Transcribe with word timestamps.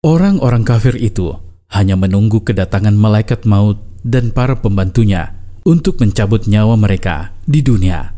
Orang-orang 0.00 0.64
kafir 0.64 0.96
itu 0.96 1.36
hanya 1.76 1.92
menunggu 1.92 2.40
kedatangan 2.40 2.96
malaikat 2.96 3.44
maut 3.44 3.84
dan 4.00 4.32
para 4.32 4.56
pembantunya 4.56 5.36
untuk 5.60 6.00
mencabut 6.00 6.48
nyawa 6.48 6.72
mereka 6.80 7.36
di 7.44 7.60
dunia, 7.60 8.16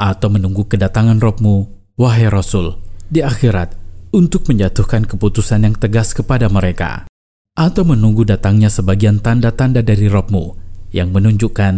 atau 0.00 0.32
menunggu 0.32 0.64
kedatangan 0.64 1.20
Robmu, 1.20 1.68
wahai 2.00 2.32
Rasul, 2.32 2.80
di 3.12 3.20
akhirat 3.20 3.76
untuk 4.16 4.48
menjatuhkan 4.48 5.04
keputusan 5.04 5.68
yang 5.68 5.76
tegas 5.76 6.16
kepada 6.16 6.48
mereka, 6.48 7.04
atau 7.52 7.84
menunggu 7.84 8.24
datangnya 8.24 8.72
sebagian 8.72 9.20
tanda-tanda 9.20 9.84
dari 9.84 10.08
Robmu 10.08 10.56
yang 10.96 11.12
menunjukkan 11.12 11.74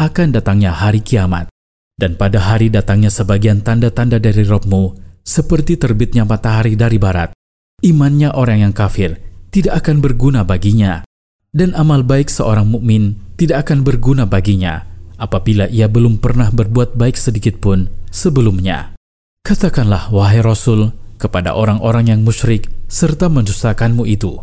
akan 0.00 0.28
datangnya 0.32 0.72
hari 0.72 1.04
kiamat. 1.04 1.52
Dan 2.00 2.16
pada 2.16 2.40
hari 2.40 2.72
datangnya 2.72 3.12
sebagian 3.12 3.60
tanda-tanda 3.60 4.16
dari 4.16 4.48
Robmu, 4.48 4.96
seperti 5.20 5.76
terbitnya 5.76 6.24
matahari 6.24 6.72
dari 6.72 6.96
barat, 6.96 7.36
imannya 7.84 8.32
orang 8.32 8.64
yang 8.64 8.74
kafir 8.74 9.20
tidak 9.52 9.84
akan 9.84 10.00
berguna 10.00 10.42
baginya, 10.42 11.04
dan 11.52 11.76
amal 11.76 12.00
baik 12.00 12.32
seorang 12.32 12.66
mukmin 12.66 13.20
tidak 13.36 13.68
akan 13.68 13.84
berguna 13.84 14.24
baginya 14.24 14.88
apabila 15.20 15.70
ia 15.70 15.86
belum 15.86 16.18
pernah 16.18 16.50
berbuat 16.50 16.96
baik 16.98 17.14
sedikit 17.14 17.60
pun 17.62 17.86
sebelumnya. 18.10 18.96
Katakanlah, 19.44 20.08
wahai 20.10 20.40
Rasul, 20.40 20.90
kepada 21.20 21.54
orang-orang 21.54 22.10
yang 22.10 22.20
musyrik 22.24 22.66
serta 22.88 23.28
mendustakanmu 23.28 24.08
itu, 24.08 24.40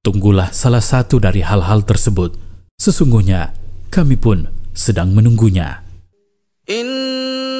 tunggulah 0.00 0.54
salah 0.54 0.80
satu 0.80 1.18
dari 1.18 1.42
hal-hal 1.42 1.82
tersebut. 1.82 2.38
Sesungguhnya, 2.78 3.52
kami 3.90 4.16
pun 4.16 4.46
sedang 4.72 5.10
menunggunya. 5.12 5.84
ان 6.70 7.53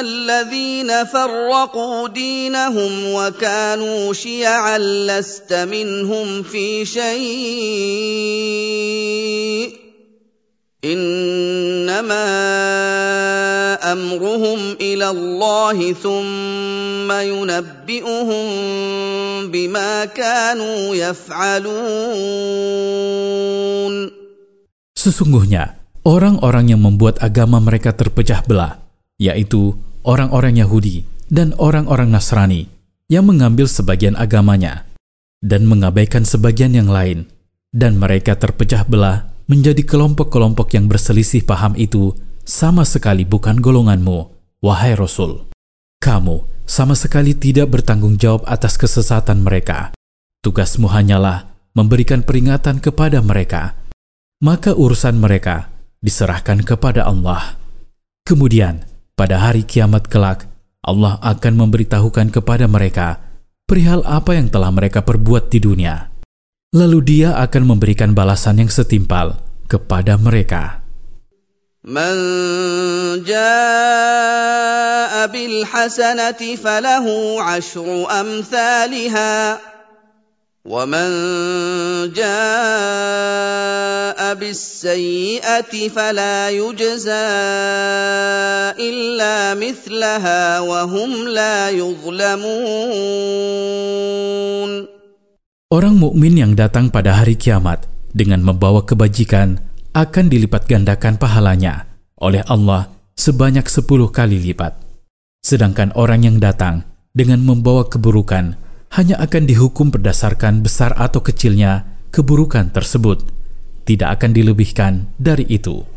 الذين 0.00 1.04
فرقوا 1.04 2.08
دينهم 2.08 2.92
وكانوا 3.12 4.12
شيعا 4.12 4.78
لست 4.78 5.52
منهم 5.52 6.42
في 6.42 6.84
شيء 6.84 8.26
انما 10.84 12.26
امرهم 13.92 14.60
الى 14.80 15.10
الله 15.10 15.92
ثم 15.92 17.12
ينبئهم 17.12 18.46
بما 19.50 20.04
كانوا 20.04 20.94
يفعلون 20.94 22.36
Sesungguhnya, 24.96 25.78
orang-orang 26.02 26.74
yang 26.74 26.82
membuat 26.82 27.22
agama 27.22 27.62
mereka 27.62 27.94
terpecah 27.94 28.42
belah, 28.42 28.82
yaitu 29.22 29.78
orang-orang 30.07 30.59
Yahudi 30.59 31.07
dan 31.31 31.55
orang-orang 31.57 32.11
Nasrani 32.11 32.67
yang 33.07 33.27
mengambil 33.27 33.67
sebagian 33.67 34.15
agamanya 34.15 34.87
dan 35.41 35.65
mengabaikan 35.65 36.21
sebagian 36.21 36.77
yang 36.77 36.87
lain, 36.87 37.25
dan 37.73 37.97
mereka 37.97 38.37
terpecah 38.37 38.85
belah 38.85 39.31
menjadi 39.49 39.81
kelompok-kelompok 39.81 40.77
yang 40.77 40.85
berselisih 40.85 41.43
paham 41.43 41.73
itu 41.75 42.13
sama 42.45 42.85
sekali 42.85 43.25
bukan 43.25 43.57
golonganmu, 43.57 44.19
wahai 44.61 44.93
Rasul. 44.93 45.49
Kamu 45.97 46.65
sama 46.69 46.93
sekali 46.93 47.33
tidak 47.33 47.73
bertanggung 47.73 48.21
jawab 48.21 48.45
atas 48.45 48.77
kesesatan 48.77 49.41
mereka. 49.41 49.91
Tugasmu 50.45 50.89
hanyalah 50.89 51.49
memberikan 51.73 52.21
peringatan 52.21 52.81
kepada 52.81 53.21
mereka 53.21 53.81
maka 54.41 54.73
urusan 54.73 55.21
mereka 55.21 55.69
diserahkan 56.01 56.65
kepada 56.65 57.05
Allah. 57.05 57.61
Kemudian, 58.25 58.81
pada 59.20 59.40
hari 59.40 59.64
kiamat 59.64 60.06
kelak, 60.06 60.46
Allah 60.84 61.18
akan 61.24 61.66
memberitahukan 61.66 62.30
kepada 62.30 62.70
mereka 62.70 63.18
perihal 63.66 64.04
apa 64.06 64.38
yang 64.38 64.52
telah 64.52 64.70
mereka 64.70 65.02
perbuat 65.02 65.50
di 65.50 65.58
dunia. 65.58 66.12
Lalu 66.76 66.98
Dia 67.02 67.40
akan 67.40 67.76
memberikan 67.76 68.12
balasan 68.12 68.62
yang 68.62 68.70
setimpal 68.70 69.40
kepada 69.66 70.20
mereka. 70.20 70.86
من 71.86 73.22
جاء 73.22 75.26
بالحسنة 75.26 76.40
فله 76.58 77.06
عشر 77.42 77.86
أمثالها 78.20 79.58
ومن 80.66 81.08
جاء 82.10 82.34
بالسيئة 84.34 85.72
فلا 85.94 86.50
يجزى 86.50 87.28
إلا 88.74 89.54
مثلها 89.54 90.60
وهم 90.60 91.10
لا 91.30 91.70
يظلمون 91.70 92.46
Orang 95.66 95.98
mukmin 95.98 96.38
yang 96.38 96.54
datang 96.54 96.94
pada 96.94 97.10
hari 97.18 97.34
kiamat 97.34 97.90
dengan 98.14 98.38
membawa 98.38 98.86
kebajikan 98.86 99.58
akan 99.98 100.30
dilipat 100.30 100.70
gandakan 100.70 101.18
pahalanya 101.18 101.90
oleh 102.22 102.46
Allah 102.46 102.86
sebanyak 103.18 103.66
sepuluh 103.66 104.14
kali 104.14 104.38
lipat. 104.38 104.78
Sedangkan 105.42 105.90
orang 105.98 106.22
yang 106.22 106.38
datang 106.38 106.86
dengan 107.10 107.42
membawa 107.42 107.90
keburukan 107.90 108.54
hanya 108.91 109.15
akan 109.23 109.47
dihukum 109.47 109.87
berdasarkan 109.87 110.59
besar 110.59 110.91
atau 110.99 111.23
kecilnya 111.23 111.87
keburukan 112.11 112.75
tersebut, 112.75 113.23
tidak 113.87 114.19
akan 114.19 114.31
dilebihkan 114.35 114.93
dari 115.15 115.47
itu. 115.47 115.87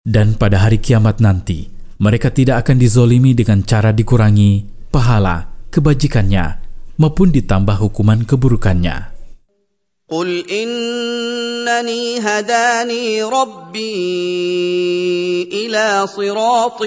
Dan 0.00 0.40
pada 0.40 0.64
hari 0.64 0.80
kiamat 0.80 1.20
nanti, 1.20 1.68
mereka 2.00 2.32
tidak 2.32 2.64
akan 2.64 2.80
dizolimi 2.80 3.36
dengan 3.36 3.60
cara 3.60 3.92
dikurangi 3.92 4.64
pahala 4.88 5.52
kebajikannya 5.68 6.44
maupun 6.96 7.28
ditambah 7.28 7.76
hukuman 7.76 8.24
keburukannya. 8.24 9.19
قل 10.10 10.50
إنني 10.50 12.18
هداني 12.18 13.22
ربي 13.22 14.02
إلى 15.52 16.06
صراط 16.06 16.82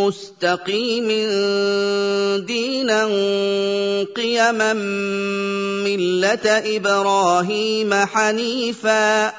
مستقيم 0.00 1.08
دينا 2.48 3.04
قيما 4.16 4.72
ملة 5.84 6.46
إبراهيم 6.76 7.94
حنيفا 7.94 9.32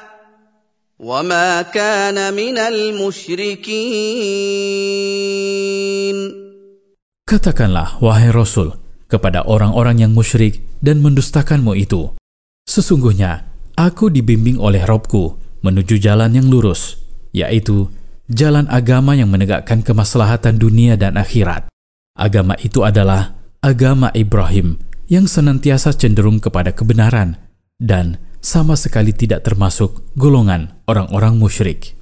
وما 0.98 1.62
كان 1.62 2.34
من 2.34 2.58
المشركين 2.58 3.72
Katakanlah, 7.22 7.96
wahai 8.04 8.28
Rasul, 8.28 8.76
kepada 9.08 9.40
orang-orang 9.48 10.04
yang 10.04 10.12
musyrik 10.12 10.60
dan 10.84 11.00
mendustakanmu 11.00 11.72
itu, 11.80 12.12
Sesungguhnya, 12.68 13.46
aku 13.74 14.08
dibimbing 14.08 14.56
oleh 14.56 14.82
Robku 14.86 15.36
menuju 15.62 15.98
jalan 15.98 16.34
yang 16.34 16.46
lurus, 16.50 16.98
yaitu 17.34 17.90
jalan 18.30 18.66
agama 18.70 19.14
yang 19.18 19.30
menegakkan 19.30 19.82
kemaslahatan 19.82 20.58
dunia 20.58 20.94
dan 20.98 21.18
akhirat. 21.18 21.68
Agama 22.14 22.54
itu 22.60 22.84
adalah 22.84 23.34
agama 23.64 24.12
Ibrahim 24.12 24.78
yang 25.08 25.28
senantiasa 25.28 25.96
cenderung 25.96 26.40
kepada 26.40 26.72
kebenaran 26.72 27.36
dan 27.80 28.20
sama 28.42 28.74
sekali 28.74 29.14
tidak 29.14 29.46
termasuk 29.46 30.02
golongan 30.18 30.74
orang-orang 30.90 31.38
musyrik. 31.38 31.94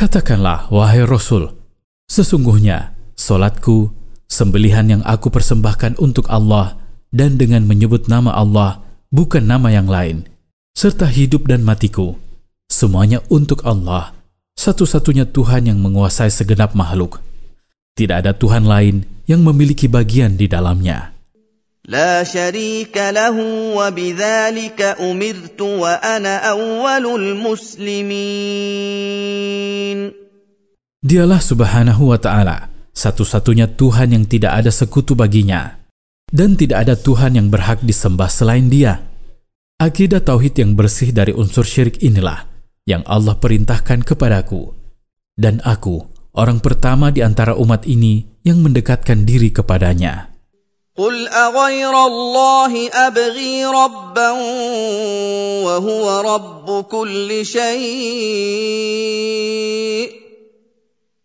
Katakanlah, 0.00 0.72
wahai 0.72 1.04
Rasul, 1.04 1.52
sesungguhnya 2.08 2.96
solatku, 3.20 3.92
sembelihan 4.32 4.88
yang 4.88 5.02
aku 5.04 5.28
persembahkan 5.28 6.00
untuk 6.00 6.24
Allah 6.32 6.80
dan 7.12 7.36
dengan 7.36 7.68
menyebut 7.68 8.08
nama 8.08 8.32
Allah, 8.32 8.80
bukan 9.12 9.44
nama 9.44 9.68
yang 9.68 9.84
lain. 9.92 10.24
serta 10.80 11.04
hidup 11.04 11.44
dan 11.44 11.60
matiku, 11.60 12.16
semuanya 12.70 13.20
untuk 13.28 13.60
Allah, 13.68 14.16
satu-satunya 14.56 15.28
Tuhan 15.28 15.68
yang 15.68 15.78
menguasai 15.82 16.32
segenap 16.32 16.72
makhluk. 16.72 17.20
Tidak 17.94 18.16
ada 18.24 18.32
Tuhan 18.32 18.64
lain 18.64 19.04
yang 19.28 19.44
memiliki 19.44 19.86
bagian 19.90 20.34
di 20.34 20.46
dalamnya. 20.50 21.20
لا 21.90 22.22
شريك 22.22 22.92
له 22.92 23.36
وبذلك 23.74 24.80
امرت 25.00 25.60
وانا 25.60 26.36
اول 26.54 27.04
المسلمين 27.18 28.10
Dialah 31.00 31.40
subhanahu 31.40 32.12
wa 32.12 32.20
ta'ala, 32.20 32.68
satu-satunya 32.92 33.72
Tuhan 33.72 34.12
yang 34.12 34.28
tidak 34.28 34.52
ada 34.52 34.68
sekutu 34.68 35.16
baginya. 35.16 35.80
Dan 36.28 36.60
tidak 36.60 36.84
ada 36.84 36.92
Tuhan 36.92 37.40
yang 37.40 37.48
berhak 37.48 37.80
disembah 37.80 38.28
selain 38.28 38.68
dia. 38.68 39.00
Akidah 39.80 40.20
tauhid 40.20 40.60
yang 40.60 40.76
bersih 40.76 41.08
dari 41.08 41.32
unsur 41.32 41.64
syirik 41.64 42.04
inilah 42.04 42.44
yang 42.84 43.00
Allah 43.08 43.32
perintahkan 43.40 44.04
kepadaku. 44.04 44.76
Dan 45.40 45.64
aku, 45.64 46.04
orang 46.34 46.62
pertama 46.62 47.10
di 47.10 47.20
antara 47.24 47.58
umat 47.58 47.86
ini 47.86 48.26
yang 48.46 48.62
mendekatkan 48.64 49.28
diri 49.28 49.50
kepadanya. 49.50 50.30
قل 51.00 51.28
اغير 51.28 51.94
الله 52.06 52.88
ابغي 52.92 53.64
ربا 53.64 54.30
وهو 55.64 56.20
رب 56.20 56.84
كل 56.84 57.46
شيء 57.46 58.90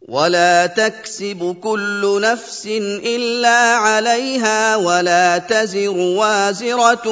ولا 0.07 0.65
تكسب 0.65 1.55
كل 1.63 2.21
نفس 2.21 2.65
الا 3.03 3.59
عليها 3.75 4.75
ولا 4.75 5.37
تزر 5.37 5.97
وازره 5.97 7.03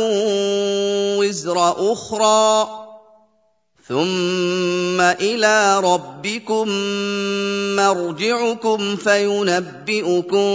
وزر 1.17 1.57
اخرى 1.93 2.67
ثم 3.87 4.95
الى 5.01 5.79
ربكم 5.83 6.67
مرجعكم 7.75 8.79
فينبئكم 8.95 10.47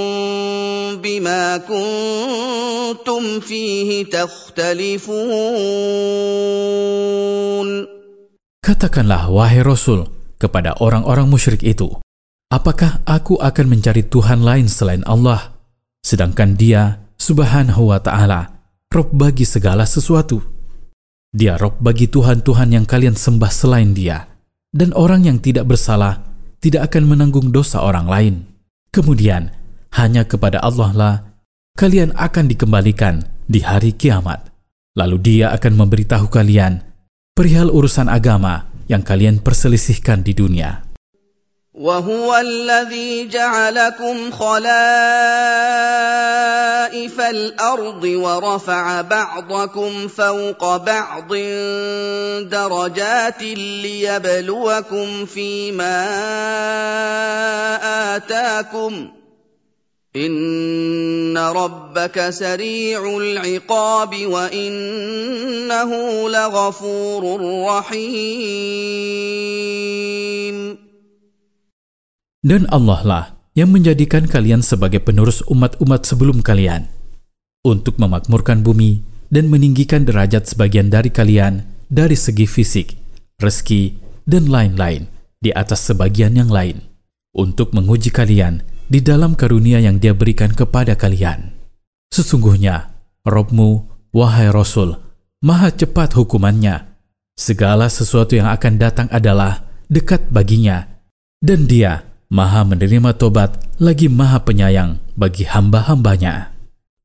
بما 0.97 1.57
كنتم 1.69 3.41
فيه 3.41 4.05
تختلفون 4.09 5.29
Katakanlah, 8.59 9.33
wahai 9.33 9.65
Rasul, 9.65 10.13
kepada 10.37 10.77
orang-orang 10.85 11.25
musyrik 11.25 11.65
itu, 11.65 11.89
apakah 12.53 13.01
aku 13.09 13.41
akan 13.41 13.67
mencari 13.77 14.05
Tuhan 14.05 14.45
lain 14.45 14.69
selain 14.69 15.01
Allah, 15.09 15.57
sedangkan 16.05 16.53
dia, 16.53 17.01
subhanahu 17.17 17.89
wa 17.89 17.97
ta'ala, 17.97 18.61
Rob 18.93 19.09
bagi 19.13 19.49
segala 19.49 19.89
sesuatu. 19.89 20.52
Dia 21.33 21.61
Rob 21.61 21.77
bagi 21.79 22.09
Tuhan-Tuhan 22.09 22.73
yang 22.73 22.87
kalian 22.89 23.15
sembah 23.15 23.53
selain 23.53 23.93
dia, 23.93 24.27
dan 24.73 24.97
orang 24.97 25.29
yang 25.29 25.39
tidak 25.39 25.69
bersalah 25.69 26.25
tidak 26.59 26.93
akan 26.93 27.05
menanggung 27.05 27.53
dosa 27.53 27.85
orang 27.85 28.09
lain. 28.09 28.35
Kemudian, 28.89 29.53
hanya 29.95 30.25
kepada 30.25 30.61
Allah 30.61 30.91
lah 30.93 31.15
kalian 31.79 32.17
akan 32.17 32.51
dikembalikan 32.51 33.23
di 33.47 33.63
hari 33.63 33.95
kiamat. 33.95 34.51
Lalu 34.99 35.17
dia 35.23 35.55
akan 35.55 35.79
memberitahu 35.79 36.27
kalian 36.27 36.83
perihal 37.37 37.71
urusan 37.71 38.11
agama 38.11 38.67
yang 38.91 39.07
kalian 39.07 39.39
perselisihkan 39.39 40.27
di 40.27 40.35
dunia. 40.35 40.89
وهو 41.79 42.37
الذي 42.37 43.31
جعلكم 43.31 44.17
خلائف 46.94 47.18
الأرض 47.22 48.04
ورفع 48.04 49.02
بعضكم 49.02 50.08
فوق 50.08 50.78
بعض 50.78 51.34
درجات 52.54 53.42
ليبلوكم 53.82 55.26
فيما 55.26 56.06
اتاكم 58.16 59.08
ان 60.16 61.38
ربك 61.38 62.30
سريع 62.30 63.18
العقاب 63.18 64.26
وانه 64.26 65.92
لغفور 66.30 67.42
رحيم. 67.66 68.94
Dan 72.44 72.68
Allah 72.68 73.00
lah 73.08 73.33
yang 73.54 73.70
menjadikan 73.70 74.26
kalian 74.26 74.66
sebagai 74.66 75.02
penerus 75.02 75.46
umat-umat 75.46 76.06
sebelum 76.10 76.42
kalian 76.42 76.90
untuk 77.62 78.02
memakmurkan 78.02 78.66
bumi 78.66 79.06
dan 79.30 79.50
meninggikan 79.50 80.06
derajat 80.06 80.50
sebagian 80.50 80.90
dari 80.90 81.14
kalian 81.14 81.66
dari 81.90 82.18
segi 82.18 82.50
fisik, 82.50 82.98
rezeki, 83.38 83.98
dan 84.26 84.50
lain-lain 84.50 85.06
di 85.38 85.54
atas 85.54 85.86
sebagian 85.86 86.34
yang 86.34 86.50
lain 86.50 86.82
untuk 87.38 87.74
menguji 87.78 88.10
kalian 88.10 88.66
di 88.90 89.00
dalam 89.02 89.38
karunia 89.38 89.78
yang 89.82 90.02
dia 90.02 90.18
berikan 90.18 90.50
kepada 90.54 90.98
kalian. 90.98 91.54
Sesungguhnya, 92.14 92.94
Robmu, 93.26 93.90
wahai 94.14 94.50
Rasul, 94.50 94.98
maha 95.42 95.74
cepat 95.74 96.14
hukumannya. 96.18 96.94
Segala 97.34 97.90
sesuatu 97.90 98.38
yang 98.38 98.46
akan 98.54 98.78
datang 98.78 99.08
adalah 99.10 99.66
dekat 99.90 100.30
baginya, 100.30 100.86
dan 101.42 101.66
dia 101.66 102.13
maha 102.34 102.66
menerima 102.66 103.14
tobat 103.14 103.62
lagi 103.78 104.10
maha 104.10 104.42
penyayang 104.42 104.98
bagi 105.14 105.46
hamba-hambanya. 105.46 106.50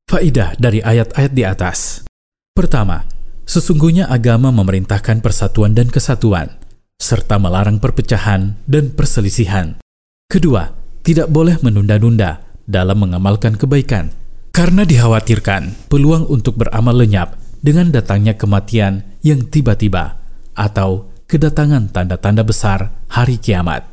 Faidah 0.09 0.57
dari 0.57 0.81
ayat-ayat 0.81 1.31
di 1.37 1.45
atas. 1.45 2.09
Pertama, 2.57 3.05
sesungguhnya 3.45 4.09
agama 4.09 4.49
memerintahkan 4.49 5.21
persatuan 5.21 5.77
dan 5.77 5.93
kesatuan, 5.93 6.57
serta 6.97 7.37
melarang 7.37 7.77
perpecahan 7.77 8.57
dan 8.65 8.89
perselisihan. 8.89 9.77
Kedua, 10.25 10.73
tidak 11.05 11.29
boleh 11.29 11.61
menunda-nunda 11.61 12.41
dalam 12.65 12.97
mengamalkan 12.97 13.53
kebaikan, 13.53 14.09
karena 14.49 14.81
dikhawatirkan 14.81 15.93
peluang 15.93 16.25
untuk 16.25 16.57
beramal 16.57 16.97
lenyap 16.97 17.37
dengan 17.61 17.93
datangnya 17.93 18.33
kematian 18.33 19.05
yang 19.21 19.45
tiba-tiba 19.45 20.17
atau 20.57 21.13
kedatangan 21.29 21.93
tanda-tanda 21.93 22.41
besar 22.41 23.05
hari 23.13 23.37
kiamat. 23.37 23.85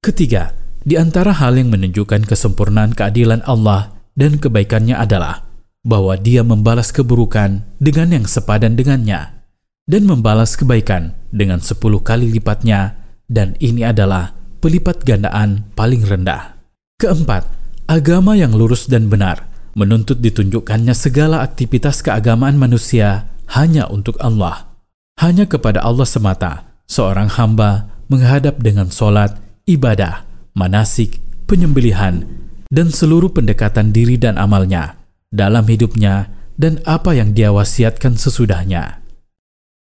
Ketiga, 0.00 0.56
di 0.88 0.96
antara 0.96 1.36
hal 1.36 1.60
yang 1.60 1.68
menunjukkan 1.68 2.24
kesempurnaan 2.24 2.96
keadilan 2.96 3.44
Allah 3.44 3.92
dan 4.16 4.40
kebaikannya 4.40 4.96
adalah 4.96 5.44
bahwa 5.84 6.16
Dia 6.16 6.40
membalas 6.40 6.96
keburukan 6.96 7.60
dengan 7.76 8.08
yang 8.08 8.24
sepadan 8.24 8.72
dengannya 8.72 9.44
dan 9.84 10.02
membalas 10.08 10.56
kebaikan 10.56 11.12
dengan 11.28 11.60
sepuluh 11.60 12.00
kali 12.00 12.32
lipatnya 12.32 12.96
dan 13.28 13.52
ini 13.60 13.84
adalah 13.84 14.32
pelipat 14.64 15.04
gandaan 15.04 15.68
paling 15.76 16.08
rendah. 16.08 16.56
Keempat, 16.96 17.44
agama 17.84 18.32
yang 18.32 18.56
lurus 18.56 18.88
dan 18.88 19.12
benar 19.12 19.44
menuntut 19.76 20.24
ditunjukkannya 20.24 20.96
segala 20.96 21.44
aktivitas 21.44 22.00
keagamaan 22.00 22.56
manusia 22.56 23.28
hanya 23.52 23.92
untuk 23.92 24.16
Allah. 24.24 24.72
Hanya 25.20 25.44
kepada 25.44 25.84
Allah 25.84 26.08
semata 26.08 26.80
seorang 26.88 27.28
hamba 27.36 27.92
menghadap 28.08 28.56
dengan 28.64 28.88
solat, 28.88 29.36
ibadah, 29.68 30.27
manasik, 30.52 31.20
penyembelihan, 31.48 32.24
dan 32.68 32.92
seluruh 32.92 33.32
pendekatan 33.32 33.90
diri 33.96 34.20
dan 34.20 34.36
amalnya 34.36 35.00
dalam 35.32 35.64
hidupnya 35.64 36.32
dan 36.60 36.80
apa 36.84 37.16
yang 37.16 37.32
dia 37.32 37.52
wasiatkan 37.54 38.16
sesudahnya. 38.18 39.00